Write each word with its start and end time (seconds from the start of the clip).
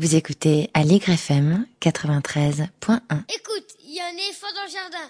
Vous 0.00 0.16
écoutez 0.16 0.70
Allegre 0.72 1.10
FM 1.10 1.66
93.1. 1.82 2.64
Écoute, 3.28 3.66
il 3.84 3.94
y 3.94 4.00
a 4.00 4.06
un 4.06 4.16
éléphant 4.16 4.46
dans 4.54 4.64
le 4.64 4.70
jardin. 4.72 5.06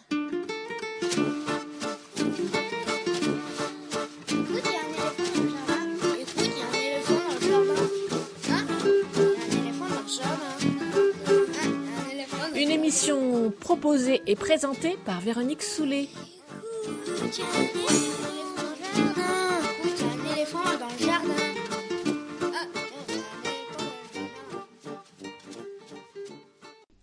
Écoute, 4.27 4.65
il 4.65 4.73
y 4.73 4.75
a 4.75 4.81
un 4.83 4.91
éléphant 4.91 5.31
dans 5.37 5.45
le 5.47 5.53
jardin. 5.55 5.83
Écoute, 6.19 6.43
il 6.43 6.59
y 6.59 6.61
a 6.61 6.67
un 6.67 6.75
éléphant 6.75 7.21
dans 7.23 7.35
le 7.35 7.41
jardin. 7.47 7.87
Hein? 8.51 8.67
Un 9.15 9.55
éléphant 9.63 9.89
dans 9.95 10.03
le 10.03 10.09
jardin. 10.09 10.55
Hein? 10.59 11.39
Il 11.87 11.87
y 11.87 11.95
a 11.95 12.03
un 12.03 12.11
éléphant 12.11 12.39
dans 12.39 12.49
le 12.53 12.61
Une 12.61 12.73
émission 12.73 13.53
proposée 13.61 14.23
et 14.27 14.35
présentée 14.35 14.99
par 15.07 15.21
Véronique 15.21 15.63
Soulet. 15.63 16.09
Écoute, 17.29 17.41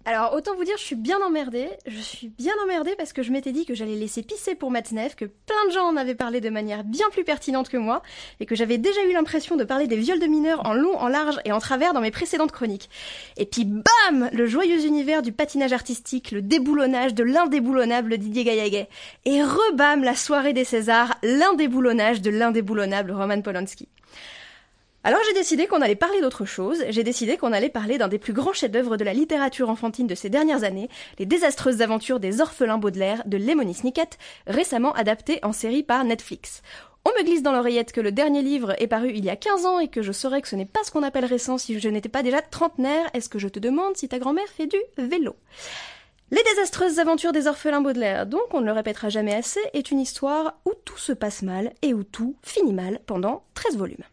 Alors 0.07 0.31
autant 0.33 0.55
vous 0.55 0.63
dire, 0.63 0.77
je 0.77 0.83
suis 0.83 0.95
bien 0.95 1.19
emmerdée. 1.19 1.67
Je 1.85 1.99
suis 1.99 2.29
bien 2.29 2.53
emmerdée 2.63 2.95
parce 2.97 3.11
que 3.11 3.23
je 3.23 3.31
m'étais 3.33 3.51
dit 3.51 3.65
que 3.65 3.75
j'allais 3.75 3.97
laisser 3.97 4.23
pisser 4.23 4.55
pour 4.55 4.71
Matzneff, 4.71 5.17
que 5.17 5.25
plein 5.25 5.67
de 5.67 5.73
gens 5.73 5.83
en 5.83 5.97
avaient 5.97 6.15
parlé 6.15 6.39
de 6.39 6.49
manière 6.49 6.85
bien 6.85 7.07
plus 7.11 7.25
pertinente 7.25 7.67
que 7.67 7.75
moi, 7.75 8.01
et 8.39 8.45
que 8.45 8.55
j'avais 8.55 8.77
déjà 8.77 9.03
eu 9.03 9.11
l'impression 9.11 9.57
de 9.57 9.65
parler 9.65 9.85
des 9.85 9.97
viols 9.97 10.21
de 10.21 10.27
mineurs 10.27 10.65
en 10.65 10.73
long, 10.73 10.97
en 10.97 11.09
large 11.09 11.41
et 11.43 11.51
en 11.51 11.59
travers 11.59 11.91
dans 11.91 11.99
mes 11.99 12.11
précédentes 12.11 12.53
chroniques. 12.53 12.89
Et 13.35 13.45
puis 13.45 13.65
bam 13.65 14.29
Le 14.31 14.45
joyeux 14.45 14.85
univers 14.85 15.21
du 15.23 15.33
patinage 15.33 15.73
artistique, 15.73 16.31
le 16.31 16.41
déboulonnage 16.41 17.13
de 17.13 17.25
l'indéboulonnable 17.25 18.17
Didier 18.17 18.45
Gaillaguet. 18.45 18.87
Et 19.25 19.43
rebam 19.43 20.05
la 20.05 20.15
soirée 20.15 20.53
des 20.53 20.63
Césars, 20.63 21.17
l'indéboulonnage 21.21 22.21
de 22.21 22.29
l'indéboulonnable 22.29 23.11
Roman 23.11 23.41
Polanski. 23.41 23.89
Alors 25.03 25.19
j'ai 25.25 25.33
décidé 25.33 25.67
qu'on 25.67 25.81
allait 25.81 25.95
parler 25.95 26.19
d'autre 26.21 26.43
chose, 26.43 26.83
j'ai 26.89 27.03
décidé 27.03 27.37
qu'on 27.37 27.53
allait 27.53 27.69
parler 27.69 27.97
d'un 27.97 28.09
des 28.09 28.17
plus 28.17 28.33
grands 28.33 28.51
chefs-d'œuvre 28.51 28.97
de 28.97 29.05
la 29.05 29.13
littérature 29.13 29.69
enfantine 29.69 30.07
de 30.07 30.15
ces 30.15 30.29
dernières 30.29 30.63
années, 30.63 30.89
les 31.17 31.25
désastreuses 31.25 31.81
aventures 31.81 32.19
des 32.19 32.41
orphelins 32.41 32.77
Baudelaire 32.77 33.21
de 33.25 33.37
Lemony 33.37 33.73
Snicket, 33.73 34.17
récemment 34.47 34.91
adapté 34.93 35.39
en 35.43 35.53
série 35.53 35.83
par 35.83 36.03
Netflix. 36.03 36.61
On 37.05 37.11
me 37.17 37.23
glisse 37.23 37.41
dans 37.41 37.53
l'oreillette 37.53 37.93
que 37.93 38.01
le 38.01 38.11
dernier 38.11 38.41
livre 38.41 38.73
est 38.81 38.87
paru 38.87 39.13
il 39.15 39.23
y 39.23 39.29
a 39.29 39.37
15 39.37 39.65
ans 39.65 39.79
et 39.79 39.87
que 39.87 40.01
je 40.01 40.11
saurais 40.11 40.41
que 40.41 40.49
ce 40.49 40.57
n'est 40.57 40.65
pas 40.65 40.83
ce 40.83 40.91
qu'on 40.91 41.03
appelle 41.03 41.23
récent 41.23 41.57
si 41.57 41.79
je 41.79 41.87
n'étais 41.87 42.09
pas 42.09 42.23
déjà 42.23 42.41
trentenaire, 42.41 43.09
est-ce 43.13 43.29
que 43.29 43.39
je 43.39 43.47
te 43.47 43.59
demande 43.59 43.95
si 43.95 44.09
ta 44.09 44.19
grand-mère 44.19 44.49
fait 44.49 44.67
du 44.67 44.79
vélo? 44.97 45.37
Les 46.31 46.43
désastreuses 46.43 46.99
aventures 46.99 47.31
des 47.31 47.47
orphelins 47.47 47.79
Baudelaire, 47.79 48.25
donc 48.25 48.53
on 48.53 48.59
ne 48.59 48.65
le 48.65 48.73
répétera 48.73 49.07
jamais 49.07 49.33
assez, 49.33 49.61
est 49.73 49.91
une 49.91 50.01
histoire 50.01 50.59
où 50.65 50.73
tout 50.83 50.97
se 50.97 51.13
passe 51.13 51.43
mal 51.43 51.71
et 51.81 51.93
où 51.93 52.03
tout 52.03 52.35
finit 52.43 52.73
mal 52.73 52.99
pendant 53.05 53.45
13 53.53 53.77
volumes. 53.77 54.03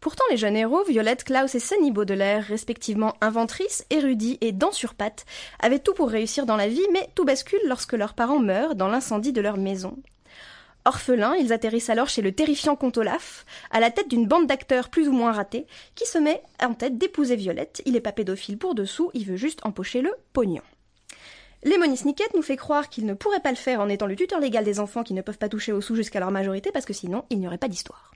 Pourtant, 0.00 0.24
les 0.30 0.36
jeunes 0.36 0.56
héros, 0.56 0.84
Violette, 0.84 1.24
Klaus 1.24 1.54
et 1.54 1.60
Sunny 1.60 1.90
Baudelaire, 1.90 2.44
respectivement 2.44 3.14
inventrices, 3.20 3.84
érudits 3.90 4.38
et 4.40 4.52
dents 4.52 4.72
sur 4.72 4.94
pattes, 4.94 5.26
avaient 5.60 5.78
tout 5.78 5.94
pour 5.94 6.08
réussir 6.08 6.46
dans 6.46 6.56
la 6.56 6.68
vie, 6.68 6.86
mais 6.92 7.08
tout 7.14 7.24
bascule 7.24 7.60
lorsque 7.66 7.92
leurs 7.92 8.14
parents 8.14 8.38
meurent 8.38 8.74
dans 8.74 8.88
l'incendie 8.88 9.32
de 9.32 9.40
leur 9.40 9.56
maison. 9.56 9.96
Orphelins, 10.84 11.34
ils 11.34 11.52
atterrissent 11.52 11.90
alors 11.90 12.08
chez 12.08 12.22
le 12.22 12.32
terrifiant 12.32 12.76
comte 12.76 12.96
Olaf, 12.96 13.44
à 13.70 13.80
la 13.80 13.90
tête 13.90 14.08
d'une 14.08 14.26
bande 14.26 14.46
d'acteurs 14.46 14.88
plus 14.88 15.08
ou 15.08 15.12
moins 15.12 15.32
ratés, 15.32 15.66
qui 15.94 16.06
se 16.06 16.16
met 16.18 16.42
en 16.62 16.72
tête 16.72 16.96
d'épouser 16.96 17.36
Violette. 17.36 17.82
Il 17.84 17.96
est 17.96 18.00
pas 18.00 18.12
pédophile 18.12 18.56
pour 18.56 18.74
dessous, 18.74 19.10
il 19.12 19.26
veut 19.26 19.36
juste 19.36 19.60
empocher 19.64 20.00
le 20.00 20.12
pognon. 20.32 20.62
Lemony 21.64 21.96
Snicket 21.96 22.30
nous 22.34 22.42
fait 22.42 22.56
croire 22.56 22.88
qu'il 22.88 23.04
ne 23.04 23.14
pourrait 23.14 23.40
pas 23.40 23.50
le 23.50 23.56
faire 23.56 23.80
en 23.80 23.88
étant 23.88 24.06
le 24.06 24.14
tuteur 24.14 24.38
légal 24.38 24.64
des 24.64 24.78
enfants 24.78 25.02
qui 25.02 25.12
ne 25.12 25.22
peuvent 25.22 25.38
pas 25.38 25.48
toucher 25.48 25.72
aux 25.72 25.80
sous 25.80 25.96
jusqu'à 25.96 26.20
leur 26.20 26.30
majorité 26.30 26.70
parce 26.70 26.86
que 26.86 26.92
sinon 26.92 27.24
il 27.30 27.40
n'y 27.40 27.48
aurait 27.48 27.58
pas 27.58 27.68
d'histoire. 27.68 28.12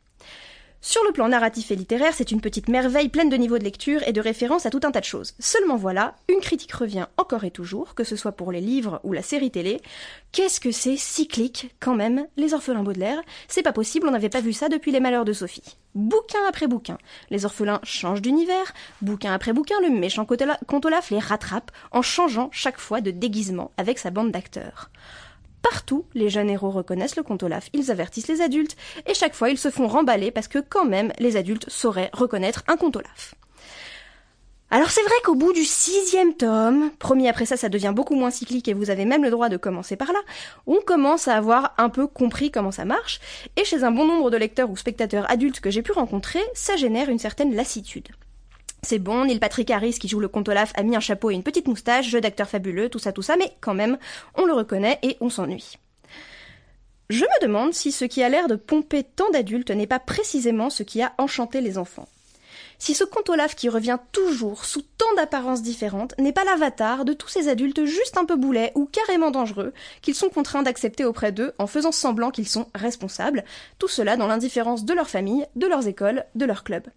Sur 0.85 1.05
le 1.05 1.13
plan 1.13 1.29
narratif 1.29 1.71
et 1.71 1.77
littéraire, 1.77 2.13
c'est 2.13 2.33
une 2.33 2.41
petite 2.41 2.69
merveille 2.69 3.09
pleine 3.09 3.29
de 3.29 3.37
niveaux 3.37 3.57
de 3.57 3.63
lecture 3.63 4.03
et 4.05 4.13
de 4.13 4.21
références 4.21 4.67
à 4.67 4.71
tout 4.71 4.81
un 4.83 4.91
tas 4.91 4.99
de 4.99 5.05
choses. 5.05 5.33
Seulement 5.39 5.77
voilà, 5.77 6.17
une 6.29 6.41
critique 6.41 6.73
revient 6.73 7.07
encore 7.17 7.45
et 7.45 7.53
toujours, 7.53 7.95
que 7.95 8.03
ce 8.03 8.17
soit 8.17 8.33
pour 8.33 8.51
les 8.51 8.61
livres 8.61 9.01
ou 9.05 9.13
la 9.13 9.23
série 9.23 9.53
télé. 9.53 9.81
Qu'est-ce 10.33 10.59
que 10.59 10.73
c'est 10.73 10.97
cyclique, 10.97 11.73
quand 11.79 11.95
même, 11.95 12.27
les 12.37 12.53
orphelins 12.53 12.83
Baudelaire? 12.83 13.23
C'est 13.47 13.63
pas 13.63 13.73
possible, 13.73 14.09
on 14.09 14.11
n'avait 14.11 14.29
pas 14.29 14.41
vu 14.41 14.53
ça 14.53 14.69
depuis 14.69 14.91
les 14.91 14.98
malheurs 14.98 15.25
de 15.25 15.33
Sophie. 15.33 15.77
Bouquin 15.95 16.41
après 16.48 16.67
bouquin, 16.67 16.98
les 17.31 17.45
orphelins 17.45 17.81
changent 17.85 18.23
d'univers, 18.23 18.75
bouquin 19.03 19.33
après 19.33 19.53
bouquin, 19.53 19.81
le 19.83 19.91
méchant 19.91 20.25
comte 20.25 20.85
Olaf 20.85 21.11
les 21.11 21.21
rattrape 21.21 21.71
en 21.92 22.03
changeant 22.03 22.48
chaque 22.51 22.81
fois 22.81 23.01
de 23.01 23.13
déguisement 23.13 23.71
avec 23.77 24.01
sa 24.01 24.11
bande 24.11 24.33
d'acteurs. 24.33 24.91
Partout, 25.62 26.05
les 26.14 26.28
jeunes 26.28 26.50
héros 26.50 26.70
reconnaissent 26.70 27.17
le 27.17 27.23
comte 27.23 27.45
Olaf, 27.45 27.68
ils 27.73 27.90
avertissent 27.90 28.28
les 28.28 28.40
adultes, 28.40 28.77
et 29.06 29.14
chaque 29.14 29.34
fois 29.34 29.48
ils 29.48 29.58
se 29.58 29.70
font 29.70 29.86
remballer 29.86 30.30
parce 30.30 30.48
que 30.48 30.58
quand 30.58 30.84
même 30.84 31.12
les 31.18 31.36
adultes 31.36 31.70
sauraient 31.70 32.11
reconnaître 32.12 32.64
un 32.67 32.77
comte 32.77 32.96
Olaf. 32.96 33.34
Alors 34.70 34.90
c'est 34.90 35.02
vrai 35.02 35.14
qu'au 35.23 35.34
bout 35.34 35.52
du 35.52 35.64
sixième 35.64 36.34
tome, 36.34 36.90
promis 36.98 37.28
après 37.28 37.45
ça 37.45 37.58
ça 37.58 37.68
devient 37.68 37.92
beaucoup 37.95 38.14
moins 38.14 38.30
cyclique 38.30 38.68
et 38.68 38.73
vous 38.73 38.89
avez 38.89 39.05
même 39.05 39.23
le 39.23 39.30
droit 39.30 39.50
de 39.50 39.58
commencer 39.58 39.96
par 39.96 40.12
là, 40.12 40.20
on 40.67 40.80
commence 40.80 41.28
à 41.28 41.36
avoir 41.36 41.74
un 41.79 41.90
peu 41.90 42.06
compris 42.06 42.50
comment 42.50 42.73
ça 42.73 42.84
marche, 42.84 43.20
et 43.56 43.64
chez 43.64 43.84
un 43.84 43.90
bon 43.92 44.06
nombre 44.06 44.30
de 44.30 44.39
lecteurs 44.39 44.70
ou 44.70 44.77
spectateurs 44.77 45.30
adultes 45.30 45.61
que 45.61 45.70
j'ai 45.70 45.83
pu 45.83 45.92
rencontrer, 45.92 46.40
ça 46.55 46.77
génère 46.77 47.11
une 47.11 47.18
certaine 47.18 47.55
lassitude. 47.55 48.08
C'est 48.85 48.98
bon, 48.98 49.25
Neil 49.25 49.39
Patrick 49.39 49.70
Harris 49.70 49.95
qui 49.95 50.09
joue 50.09 50.19
le 50.19 50.27
comte 50.27 50.48
Olaf 50.48 50.73
a 50.75 50.83
mis 50.83 50.97
un 50.97 51.01
chapeau 51.01 51.31
et 51.31 51.35
une 51.35 51.45
petite 51.45 51.69
moustache, 51.69 52.09
jeu 52.09 52.20
d'acteur 52.20 52.48
fabuleux, 52.48 52.89
tout 52.89 52.98
ça, 52.98 53.13
tout 53.13 53.23
ça, 53.23 53.37
mais 53.37 53.53
quand 53.61 53.75
même, 53.75 53.97
on 54.35 54.45
le 54.45 54.53
reconnaît 54.53 54.98
et 55.03 55.17
on 55.20 55.31
s'ennuie. 55.31 55.79
Je 57.09 57.25
me 57.25 57.42
demande 57.42 57.75
si 57.75 57.92
ce 57.92 58.05
qui 58.05 58.25
a 58.25 58.29
l'air 58.29 58.48
de 58.48 58.57
pomper 58.57 59.05
tant 59.05 59.31
d'adultes 59.31 59.71
n'est 59.71 59.87
pas 59.87 60.01
précisément 60.01 60.69
ce 60.69 60.83
qui 60.83 61.01
a 61.01 61.13
enchanté 61.19 61.61
les 61.61 61.79
enfants. 61.79 62.09
Si 62.85 62.95
ce 62.95 63.05
comte 63.05 63.31
Olaf 63.31 63.55
qui 63.55 63.69
revient 63.69 63.98
toujours 64.11 64.65
sous 64.65 64.83
tant 64.83 65.15
d'apparences 65.15 65.63
différentes 65.63 66.19
n'est 66.19 66.33
pas 66.33 66.43
l'avatar 66.43 67.05
de 67.05 67.13
tous 67.13 67.29
ces 67.29 67.47
adultes 67.47 67.85
juste 67.85 68.19
un 68.19 68.25
peu 68.25 68.35
boulets 68.35 68.73
ou 68.75 68.87
carrément 68.87 69.31
dangereux 69.31 69.73
qu'ils 70.01 70.17
sont 70.17 70.31
contraints 70.31 70.65
d'accepter 70.65 71.05
auprès 71.05 71.31
d'eux 71.31 71.53
en 71.61 71.69
faisant 71.69 71.92
semblant 71.92 72.33
qu'ils 72.33 72.48
sont 72.48 72.67
responsables, 72.75 73.45
tout 73.79 73.87
cela 73.87 74.17
dans 74.17 74.27
l'indifférence 74.27 74.85
de 74.85 74.95
leur 74.95 75.09
famille, 75.09 75.47
de 75.55 75.69
leurs 75.69 75.87
écoles, 75.87 76.25
de 76.35 76.45
leurs 76.45 76.65
clubs. 76.65 76.89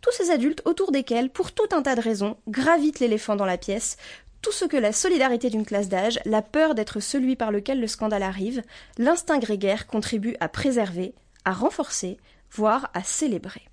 Tous 0.00 0.10
ces 0.12 0.30
adultes 0.30 0.62
autour 0.64 0.90
desquels, 0.90 1.28
pour 1.28 1.52
tout 1.52 1.68
un 1.72 1.82
tas 1.82 1.96
de 1.96 2.00
raisons, 2.00 2.38
gravite 2.48 2.98
l'éléphant 3.00 3.36
dans 3.36 3.44
la 3.44 3.58
pièce, 3.58 3.98
tout 4.40 4.52
ce 4.52 4.64
que 4.64 4.78
la 4.78 4.92
solidarité 4.92 5.50
d'une 5.50 5.66
classe 5.66 5.90
d'âge, 5.90 6.18
la 6.24 6.40
peur 6.40 6.74
d'être 6.74 6.98
celui 6.98 7.36
par 7.36 7.52
lequel 7.52 7.78
le 7.78 7.88
scandale 7.88 8.22
arrive, 8.22 8.62
l'instinct 8.96 9.38
grégaire 9.38 9.86
contribuent 9.86 10.38
à 10.40 10.48
préserver, 10.48 11.12
à 11.44 11.52
renforcer, 11.52 12.16
voire 12.50 12.88
à 12.94 13.02
célébrer. 13.02 13.68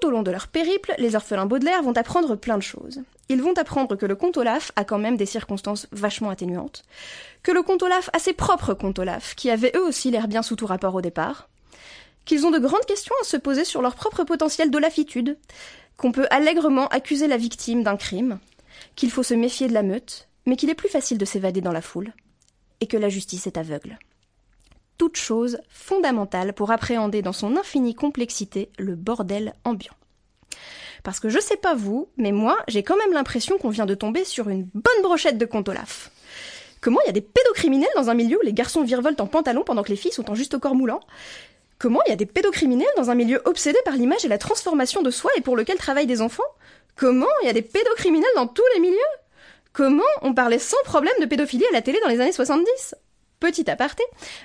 Tout 0.00 0.06
au 0.06 0.10
long 0.10 0.22
de 0.22 0.30
leur 0.30 0.48
périple, 0.48 0.94
les 0.98 1.14
orphelins 1.14 1.46
Baudelaire 1.46 1.82
vont 1.82 1.96
apprendre 1.96 2.34
plein 2.34 2.56
de 2.56 2.62
choses. 2.62 3.02
Ils 3.28 3.42
vont 3.42 3.52
apprendre 3.58 3.96
que 3.96 4.06
le 4.06 4.16
comte 4.16 4.38
Olaf 4.38 4.72
a 4.76 4.84
quand 4.84 4.98
même 4.98 5.16
des 5.16 5.26
circonstances 5.26 5.88
vachement 5.92 6.30
atténuantes, 6.30 6.84
que 7.42 7.52
le 7.52 7.62
comte 7.62 7.82
Olaf 7.82 8.08
a 8.14 8.18
ses 8.18 8.32
propres 8.32 8.72
comtes 8.72 8.98
Olaf, 8.98 9.34
qui 9.34 9.50
avaient 9.50 9.72
eux 9.76 9.84
aussi 9.84 10.10
l'air 10.10 10.26
bien 10.26 10.42
sous 10.42 10.56
tout 10.56 10.66
rapport 10.66 10.94
au 10.94 11.02
départ, 11.02 11.48
qu'ils 12.24 12.46
ont 12.46 12.50
de 12.50 12.58
grandes 12.58 12.86
questions 12.86 13.14
à 13.20 13.24
se 13.24 13.36
poser 13.36 13.64
sur 13.64 13.82
leur 13.82 13.94
propre 13.94 14.24
potentiel 14.24 14.70
d'olafitude, 14.70 15.36
qu'on 15.98 16.12
peut 16.12 16.26
allègrement 16.30 16.88
accuser 16.88 17.28
la 17.28 17.36
victime 17.36 17.82
d'un 17.82 17.96
crime, 17.96 18.38
qu'il 18.96 19.10
faut 19.10 19.22
se 19.22 19.34
méfier 19.34 19.68
de 19.68 19.74
la 19.74 19.82
meute, 19.82 20.28
mais 20.46 20.56
qu'il 20.56 20.70
est 20.70 20.74
plus 20.74 20.88
facile 20.88 21.18
de 21.18 21.26
s'évader 21.26 21.60
dans 21.60 21.72
la 21.72 21.82
foule, 21.82 22.14
et 22.80 22.86
que 22.86 22.96
la 22.96 23.10
justice 23.10 23.46
est 23.46 23.58
aveugle 23.58 23.98
toute 25.00 25.16
chose 25.16 25.60
fondamentale 25.70 26.52
pour 26.52 26.72
appréhender 26.72 27.22
dans 27.22 27.32
son 27.32 27.56
infinie 27.56 27.94
complexité 27.94 28.68
le 28.76 28.96
bordel 28.96 29.54
ambiant. 29.64 29.94
Parce 31.02 31.20
que 31.20 31.30
je 31.30 31.40
sais 31.40 31.56
pas 31.56 31.74
vous, 31.74 32.10
mais 32.18 32.32
moi, 32.32 32.58
j'ai 32.68 32.82
quand 32.82 32.98
même 32.98 33.14
l'impression 33.14 33.56
qu'on 33.56 33.70
vient 33.70 33.86
de 33.86 33.94
tomber 33.94 34.26
sur 34.26 34.50
une 34.50 34.68
bonne 34.74 35.02
brochette 35.02 35.38
de 35.38 35.46
compte 35.46 35.70
Olaf. 35.70 36.10
Comment 36.82 37.00
il 37.02 37.06
y 37.06 37.08
a 37.08 37.14
des 37.14 37.22
pédocriminels 37.22 37.88
dans 37.96 38.10
un 38.10 38.14
milieu 38.14 38.36
où 38.36 38.44
les 38.44 38.52
garçons 38.52 38.84
virevoltent 38.84 39.22
en 39.22 39.26
pantalon 39.26 39.62
pendant 39.64 39.82
que 39.82 39.88
les 39.88 39.96
filles 39.96 40.12
sont 40.12 40.30
en 40.30 40.34
juste 40.34 40.58
corps 40.58 40.74
moulant 40.74 41.00
Comment 41.78 42.00
il 42.06 42.10
y 42.10 42.12
a 42.12 42.16
des 42.16 42.26
pédocriminels 42.26 42.86
dans 42.98 43.08
un 43.08 43.14
milieu 43.14 43.40
obsédé 43.46 43.78
par 43.86 43.94
l'image 43.94 44.26
et 44.26 44.28
la 44.28 44.36
transformation 44.36 45.00
de 45.00 45.10
soi 45.10 45.30
et 45.38 45.40
pour 45.40 45.56
lequel 45.56 45.78
travaillent 45.78 46.06
des 46.06 46.20
enfants 46.20 46.42
Comment 46.94 47.24
il 47.42 47.46
y 47.46 47.48
a 47.48 47.54
des 47.54 47.62
pédocriminels 47.62 48.28
dans 48.36 48.48
tous 48.48 48.66
les 48.74 48.80
milieux? 48.80 48.98
Comment 49.72 50.02
on 50.20 50.34
parlait 50.34 50.58
sans 50.58 50.82
problème 50.84 51.14
de 51.22 51.24
pédophilie 51.24 51.64
à 51.70 51.72
la 51.72 51.80
télé 51.80 52.00
dans 52.02 52.08
les 52.08 52.20
années 52.20 52.32
70 52.32 52.96
Petit 53.40 53.70
aparté, 53.70 54.02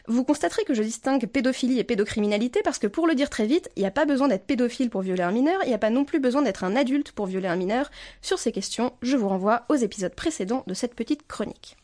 vous 0.07 0.23
constaterez 0.23 0.63
que 0.63 0.73
je 0.73 0.81
distingue 0.81 1.27
pédophilie 1.27 1.79
et 1.79 1.83
pédocriminalité 1.83 2.61
parce 2.63 2.79
que 2.79 2.87
pour 2.87 3.07
le 3.07 3.13
dire 3.13 3.29
très 3.29 3.45
vite, 3.45 3.69
il 3.75 3.81
n'y 3.81 3.85
a 3.85 3.91
pas 3.91 4.05
besoin 4.05 4.29
d'être 4.29 4.45
pédophile 4.45 4.89
pour 4.89 5.01
violer 5.01 5.23
un 5.23 5.33
mineur, 5.33 5.59
il 5.63 5.67
n'y 5.67 5.73
a 5.73 5.77
pas 5.77 5.89
non 5.89 6.05
plus 6.05 6.21
besoin 6.21 6.41
d'être 6.41 6.63
un 6.63 6.77
adulte 6.77 7.11
pour 7.11 7.25
violer 7.25 7.49
un 7.49 7.57
mineur. 7.57 7.91
Sur 8.21 8.39
ces 8.39 8.53
questions, 8.53 8.93
je 9.01 9.17
vous 9.17 9.27
renvoie 9.27 9.65
aux 9.67 9.75
épisodes 9.75 10.15
précédents 10.15 10.63
de 10.65 10.73
cette 10.73 10.95
petite 10.95 11.27
chronique. 11.27 11.75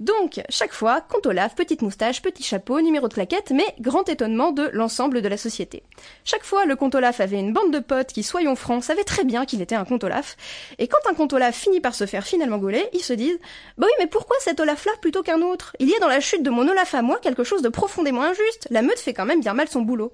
Donc, 0.00 0.40
chaque 0.48 0.72
fois, 0.72 1.00
compte 1.00 1.26
Olaf, 1.26 1.54
petite 1.54 1.80
moustache, 1.80 2.20
petit 2.20 2.42
chapeau, 2.42 2.80
numéro 2.80 3.06
de 3.06 3.14
plaquette, 3.14 3.52
mais 3.52 3.64
grand 3.78 4.08
étonnement 4.08 4.50
de 4.50 4.68
l'ensemble 4.72 5.22
de 5.22 5.28
la 5.28 5.36
société. 5.36 5.84
Chaque 6.24 6.42
fois, 6.42 6.64
le 6.64 6.74
comte 6.74 6.96
Olaf 6.96 7.20
avait 7.20 7.38
une 7.38 7.52
bande 7.52 7.72
de 7.72 7.78
potes 7.78 8.12
qui, 8.12 8.24
soyons 8.24 8.56
francs, 8.56 8.82
savaient 8.82 9.04
très 9.04 9.24
bien 9.24 9.44
qu'il 9.44 9.62
était 9.62 9.76
un 9.76 9.84
comte 9.84 10.02
Olaf, 10.02 10.36
et 10.78 10.88
quand 10.88 11.08
un 11.08 11.14
comte 11.14 11.32
Olaf 11.32 11.56
finit 11.56 11.80
par 11.80 11.94
se 11.94 12.06
faire 12.06 12.26
finalement 12.26 12.58
gauler, 12.58 12.88
ils 12.92 13.04
se 13.04 13.12
disent 13.12 13.38
«Bah 13.78 13.86
oui, 13.86 13.92
mais 14.00 14.08
pourquoi 14.08 14.36
cet 14.40 14.58
Olaf-là 14.58 14.92
plutôt 15.00 15.22
qu'un 15.22 15.42
autre? 15.42 15.76
Il 15.78 15.88
y 15.88 15.94
a 15.94 16.00
dans 16.00 16.08
la 16.08 16.20
chute 16.20 16.42
de 16.42 16.50
mon 16.50 16.68
Olaf 16.68 16.94
à 16.94 17.02
moi 17.02 17.18
quelque 17.22 17.44
chose 17.44 17.62
de 17.62 17.68
profondément 17.68 18.22
injuste, 18.22 18.66
la 18.70 18.82
meute 18.82 18.98
fait 18.98 19.14
quand 19.14 19.26
même 19.26 19.40
bien 19.40 19.54
mal 19.54 19.68
son 19.68 19.82
boulot.» 19.82 20.12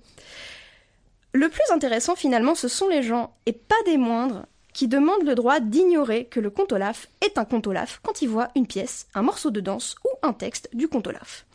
Le 1.33 1.49
plus 1.49 1.73
intéressant 1.73 2.17
finalement, 2.17 2.55
ce 2.55 2.69
sont 2.69 2.89
les 2.89 3.03
gens, 3.03 3.35
et 3.47 3.53
pas 3.53 3.77
des 3.87 3.97
moindres, 3.97 4.47
qui 4.73 4.89
demande 4.89 5.25
le 5.25 5.35
droit 5.35 5.61
d'ignorer 5.61 6.27
que 6.27 6.41
le 6.41 6.51
conte 6.51 6.73
Olaf 6.73 7.09
est 7.21 7.39
un 7.39 7.45
conte 7.45 7.67
Olaf 7.67 8.01
quand 8.03 8.23
il 8.23 8.29
voit 8.29 8.49
une 8.55 8.67
pièce, 8.67 9.07
un 9.15 9.23
morceau 9.23 9.51
de 9.51 9.61
danse 9.61 9.97
ou 10.05 10.09
un 10.27 10.33
texte 10.33 10.69
du 10.73 10.89
conte 10.89 11.07
Olaf. 11.07 11.47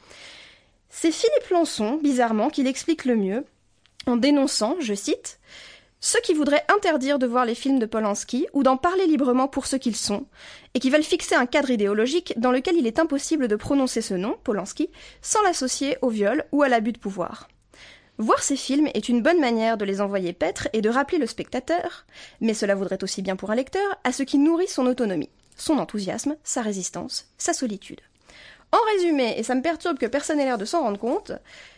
C'est 0.90 1.12
Philippe 1.12 1.50
Lançon, 1.52 2.00
bizarrement, 2.02 2.50
qui 2.50 2.64
l'explique 2.64 3.06
le 3.06 3.16
mieux, 3.16 3.46
en 4.08 4.16
dénonçant, 4.16 4.78
je 4.80 4.94
cite, 4.94 5.40
ceux 6.00 6.22
qui 6.22 6.34
voudraient 6.34 6.66
interdire 6.70 7.18
de 7.20 7.26
voir 7.26 7.46
les 7.46 7.56
films 7.56 7.80
de 7.80 7.86
Polanski 7.86 8.48
ou 8.54 8.64
d'en 8.64 8.78
parler 8.78 9.08
librement 9.08 9.48
pour 9.48 9.66
ce 9.66 9.76
qu'ils 9.76 9.96
sont, 9.96 10.26
et 10.74 10.80
qui 10.80 10.90
veulent 10.90 11.04
fixer 11.04 11.36
un 11.36 11.48
cadre 11.48 11.72
idéologique 11.72 12.34
dans 12.38 12.52
lequel 12.52 12.78
il 12.78 12.86
est 12.86 13.00
impossible 13.00 13.48
de 13.48 13.56
prononcer 13.56 14.02
ce 14.02 14.14
nom, 14.14 14.38
Polanski, 14.44 14.90
sans 15.22 15.42
l'associer 15.42 15.98
au 16.02 16.10
viol 16.10 16.46
ou 16.52 16.62
à 16.62 16.70
l'abus 16.70 16.92
de 16.92 17.00
pouvoir. 17.00 17.48
Voir 18.18 18.42
ces 18.42 18.56
films 18.56 18.88
est 18.94 19.10
une 19.10 19.22
bonne 19.22 19.42
manière 19.42 19.78
de 19.78 19.84
les 19.84 20.00
envoyer 20.00 20.32
paître 20.32 20.70
et 20.72 20.82
de 20.82 20.90
rappeler 20.90 21.18
le 21.18 21.28
spectateur, 21.28 22.06
mais 22.40 22.54
cela 22.54 22.74
vaudrait 22.74 23.04
aussi 23.04 23.22
bien 23.22 23.36
pour 23.36 23.52
un 23.52 23.56
lecteur, 23.56 23.98
à 24.06 24.14
ce 24.14 24.24
qui 24.24 24.38
nourrit 24.38 24.70
son 24.70 24.86
autonomie, 24.86 25.30
son 25.58 25.80
enthousiasme, 25.80 26.38
sa 26.46 26.62
résistance, 26.62 27.28
sa 27.38 27.52
solitude. 27.52 28.00
En 28.72 28.80
résumé, 28.94 29.36
et 29.38 29.44
ça 29.44 29.54
me 29.54 29.62
perturbe 29.62 29.98
que 29.98 30.06
personne 30.06 30.38
n'ait 30.38 30.46
l'air 30.46 30.58
de 30.58 30.64
s'en 30.64 30.82
rendre 30.82 31.00
compte, 31.00 31.34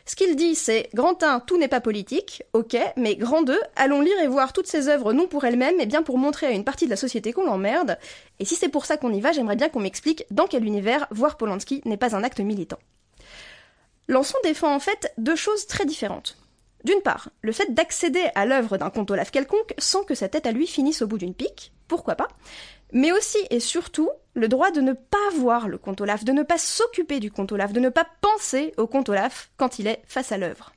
ce 0.05 0.15
qu'il 0.15 0.35
dit 0.35 0.53
c'est 0.53 0.89
Grand 0.93 1.23
1, 1.23 1.39
tout 1.39 1.57
n'est 1.57 1.67
pas 1.67 1.81
politique, 1.81 2.43
ok, 2.53 2.77
mais 2.97 3.15
Grand 3.15 3.41
2, 3.41 3.59
allons 3.75 4.01
lire 4.01 4.19
et 4.21 4.27
voir 4.27 4.53
toutes 4.53 4.67
ces 4.67 4.89
œuvres 4.89 5.13
non 5.13 5.25
pour 5.25 5.43
elles-mêmes, 5.43 5.77
mais 5.77 5.87
bien 5.87 6.03
pour 6.03 6.19
montrer 6.19 6.45
à 6.45 6.51
une 6.51 6.63
partie 6.63 6.85
de 6.85 6.91
la 6.91 6.97
société 6.97 7.33
qu'on 7.33 7.45
l'emmerde, 7.45 7.97
et 8.39 8.45
si 8.45 8.55
c'est 8.55 8.69
pour 8.69 8.85
ça 8.85 8.97
qu'on 8.97 9.11
y 9.11 9.21
va, 9.21 9.31
j'aimerais 9.31 9.55
bien 9.55 9.69
qu'on 9.69 9.79
m'explique 9.79 10.25
dans 10.29 10.45
quel 10.45 10.65
univers 10.65 11.07
voir 11.09 11.35
Polanski 11.35 11.81
n'est 11.85 11.97
pas 11.97 12.15
un 12.15 12.23
acte 12.23 12.41
militant. 12.41 12.79
Lançon 14.07 14.37
défend 14.43 14.73
en 14.73 14.79
fait 14.79 15.13
deux 15.17 15.35
choses 15.35 15.67
très 15.67 15.85
différentes. 15.85 16.37
D'une 16.83 17.01
part, 17.01 17.29
le 17.41 17.51
fait 17.51 17.73
d'accéder 17.73 18.25
à 18.35 18.45
l'œuvre 18.45 18.77
d'un 18.77 18.89
conte 18.89 19.11
Olaf 19.11 19.31
quelconque 19.31 19.73
sans 19.77 20.03
que 20.03 20.15
sa 20.15 20.29
tête 20.29 20.45
à 20.45 20.51
lui 20.51 20.67
finisse 20.67 21.01
au 21.01 21.07
bout 21.07 21.17
d'une 21.17 21.33
pique, 21.33 21.73
pourquoi 21.87 22.15
pas, 22.15 22.29
mais 22.93 23.11
aussi 23.11 23.37
et 23.49 23.59
surtout 23.59 24.09
le 24.33 24.47
droit 24.47 24.71
de 24.71 24.81
ne 24.81 24.93
pas 24.93 25.17
voir 25.35 25.67
le 25.67 25.77
conte 25.77 25.99
Olaf, 25.99 26.23
de 26.23 26.31
ne 26.31 26.43
pas 26.43 26.57
s'occuper 26.57 27.19
du 27.19 27.31
conte 27.31 27.51
Olaf, 27.51 27.73
de 27.73 27.79
ne 27.79 27.89
pas 27.89 28.07
penser 28.21 28.73
au 28.77 28.87
conte 28.87 29.09
Olaf 29.09 29.49
quand 29.57 29.79
il 29.79 29.87
est 29.87 30.01
face 30.05 30.31
à 30.31 30.37
l'œuvre. 30.37 30.71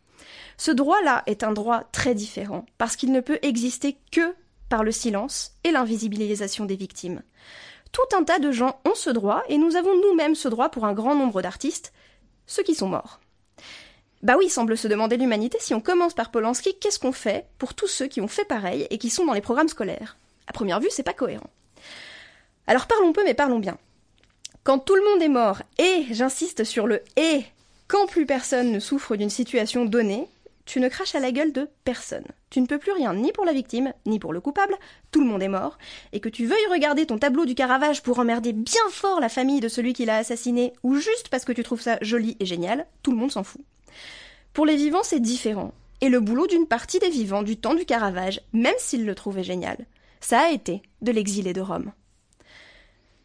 Ce 0.57 0.71
droit-là 0.71 1.23
est 1.27 1.45
un 1.45 1.53
droit 1.53 1.85
très 1.93 2.15
différent, 2.15 2.67
parce 2.79 2.97
qu'il 2.97 3.13
ne 3.13 3.21
peut 3.21 3.39
exister 3.43 3.97
que 4.11 4.35
par 4.69 4.83
le 4.83 4.93
silence 4.93 5.53
et 5.65 5.71
l'invisibilisation 5.71 6.65
des 6.65 6.77
victimes. 6.77 7.23
Tout 7.93 8.17
un 8.17 8.25
tas 8.25 8.39
de 8.39 8.53
gens 8.53 8.81
ont 8.85 8.95
ce 8.95 9.11
droit, 9.11 9.43
et 9.49 9.59
nous 9.59 9.77
avons 9.77 9.95
nous-mêmes 9.95 10.35
ce 10.35 10.49
droit 10.49 10.69
pour 10.69 10.85
un 10.85 10.93
grand 10.93 11.15
nombre 11.15 11.43
d'artistes, 11.43 11.93
ceux 12.51 12.65
qui 12.65 12.75
sont 12.75 12.89
morts. 12.89 13.21
Bah 14.23 14.35
oui, 14.37 14.51
semble 14.51 14.77
se 14.77 14.89
demander 14.89 15.17
l'humanité, 15.17 15.57
si 15.61 15.73
on 15.73 15.81
commence 15.81 16.15
par 16.15 16.31
Polanski, 16.31 16.77
qu'est-ce 16.79 16.99
qu'on 16.99 17.13
fait 17.13 17.47
pour 17.59 17.75
tous 17.75 17.87
ceux 17.87 18.09
qui 18.09 18.21
ont 18.21 18.29
fait 18.29 18.45
pareil 18.45 18.87
et 18.91 18.99
qui 18.99 19.09
sont 19.09 19.25
dans 19.25 19.33
les 19.33 19.41
programmes 19.41 19.69
scolaires? 19.69 20.19
À 20.49 20.53
première 20.53 20.81
vue, 20.81 20.91
c'est 20.91 21.05
pas 21.05 21.15
cohérent. 21.15 21.49
Alors 22.67 22.87
parlons 22.87 23.13
peu, 23.13 23.23
mais 23.25 23.35
parlons 23.35 23.61
bien. 23.61 23.79
Quand 24.65 24.81
tout 24.81 24.97
le 24.97 25.05
monde 25.05 25.23
est 25.23 25.29
mort, 25.29 25.63
et 25.79 26.07
j'insiste 26.11 26.65
sur 26.65 26.87
le 26.87 27.03
et, 27.17 27.45
quand 27.87 28.07
plus 28.07 28.27
personne 28.27 28.73
ne 28.73 28.81
souffre 28.81 29.15
d'une 29.17 29.31
situation 29.31 29.85
donnée, 29.85 30.29
tu 30.71 30.79
ne 30.79 30.89
craches 30.89 31.17
à 31.17 31.21
la 31.21 31.33
gueule 31.33 31.53
de 31.53 31.69
personne. 31.83 32.27
Tu 32.49 32.61
ne 32.61 32.67
peux 32.67 32.79
plus 32.79 32.93
rien 32.93 33.13
ni 33.13 33.33
pour 33.33 33.45
la 33.45 33.53
victime, 33.53 33.93
ni 34.07 34.21
pour 34.21 34.33
le 34.33 34.41
coupable, 34.41 34.77
tout 35.11 35.21
le 35.21 35.27
monde 35.27 35.43
est 35.43 35.49
mort, 35.49 35.79
et 36.13 36.21
que 36.21 36.29
tu 36.29 36.47
veuilles 36.47 36.71
regarder 36.71 37.07
ton 37.07 37.19
tableau 37.19 37.45
du 37.45 37.57
Caravage 37.57 38.05
pour 38.05 38.21
emmerder 38.21 38.53
bien 38.53 38.89
fort 38.89 39.19
la 39.19 39.29
famille 39.29 39.59
de 39.59 39.67
celui 39.67 39.95
qui 39.95 40.05
l'a 40.05 40.19
assassiné, 40.19 40.73
ou 40.85 40.95
juste 40.95 41.29
parce 41.29 41.45
que 41.45 41.51
tu 41.51 41.65
trouves 41.65 41.81
ça 41.81 41.99
joli 42.03 42.37
et 42.39 42.47
génial, 42.47 42.87
tout 43.03 43.11
le 43.11 43.17
monde 43.17 43.33
s'en 43.33 43.43
fout. 43.43 43.63
Pour 44.53 44.65
les 44.65 44.77
vivants, 44.77 45.03
c'est 45.03 45.19
différent, 45.19 45.73
et 46.03 46.09
le 46.09 46.21
boulot 46.21 46.47
d'une 46.47 46.69
partie 46.69 47.01
des 47.01 47.11
vivants 47.11 47.43
du 47.43 47.57
temps 47.57 47.75
du 47.75 47.85
Caravage, 47.85 48.41
même 48.53 48.73
s'ils 48.79 49.07
le 49.07 49.17
trouvaient 49.17 49.43
génial, 49.43 49.77
ça 50.21 50.39
a 50.39 50.51
été 50.51 50.83
de 51.03 51.11
l'exilé 51.11 51.53
de 51.53 51.63
Rome. 51.63 51.91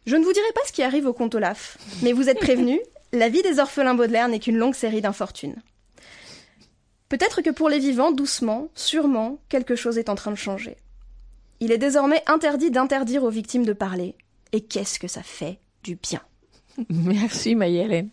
Je 0.04 0.16
ne 0.16 0.24
vous 0.24 0.32
dirai 0.32 0.52
pas 0.52 0.66
ce 0.66 0.72
qui 0.72 0.82
arrive 0.82 1.06
au 1.06 1.12
comte 1.12 1.36
Olaf, 1.36 1.78
mais 2.02 2.12
vous 2.12 2.28
êtes 2.28 2.40
prévenus, 2.40 2.80
la 3.12 3.28
vie 3.28 3.42
des 3.42 3.60
orphelins 3.60 3.94
Baudelaire 3.94 4.28
n'est 4.28 4.40
qu'une 4.40 4.58
longue 4.58 4.74
série 4.74 5.00
d'infortunes. 5.00 5.62
Peut-être 7.08 7.40
que 7.40 7.50
pour 7.50 7.68
les 7.68 7.78
vivants, 7.78 8.10
doucement, 8.10 8.68
sûrement, 8.74 9.38
quelque 9.48 9.76
chose 9.76 9.98
est 9.98 10.08
en 10.08 10.14
train 10.14 10.32
de 10.32 10.36
changer. 10.36 10.76
Il 11.60 11.72
est 11.72 11.78
désormais 11.78 12.22
interdit 12.26 12.70
d'interdire 12.70 13.22
aux 13.24 13.30
victimes 13.30 13.64
de 13.64 13.72
parler. 13.72 14.14
Et 14.52 14.60
qu'est-ce 14.60 14.98
que 14.98 15.08
ça 15.08 15.22
fait 15.22 15.58
du 15.82 15.96
bien? 15.96 16.20
Merci 16.88 17.54
Maï-Hélène. 17.54 18.10